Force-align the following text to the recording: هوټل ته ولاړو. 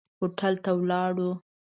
هوټل 0.19 0.53
ته 0.63 0.69
ولاړو. 0.79 1.29